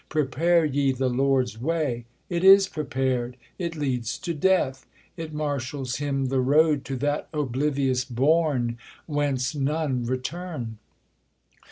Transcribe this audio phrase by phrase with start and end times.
[0.09, 6.25] Prepare ye the Lord's way!" It is prepar'd; It leads to death; it marshals him
[6.29, 10.79] the road To that oblivious bourac, whence none return.